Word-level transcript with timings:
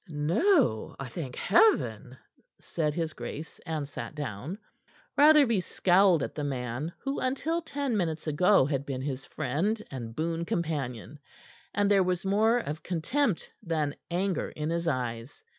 "No, 0.09 0.95
I 0.99 1.09
thank 1.09 1.35
Heaven!" 1.35 2.17
said 2.59 2.95
his 2.95 3.13
grace, 3.13 3.59
and 3.67 3.87
sat 3.87 4.15
down. 4.15 4.57
Rotherby 5.15 5.59
scowled 5.59 6.23
at 6.23 6.33
the 6.33 6.43
man 6.43 6.91
who 6.97 7.19
until 7.19 7.61
ten 7.61 7.95
minutes 7.95 8.25
ago 8.25 8.65
had 8.65 8.83
been 8.83 9.03
his 9.03 9.27
friend 9.27 9.79
and 9.91 10.15
boon 10.15 10.43
companion, 10.43 11.19
and 11.71 11.91
there 11.91 12.01
was 12.01 12.25
more 12.25 12.57
of 12.57 12.81
contempt 12.81 13.51
than 13.61 13.93
anger 14.09 14.49
in 14.49 14.71
his 14.71 14.87
eyes. 14.87 15.43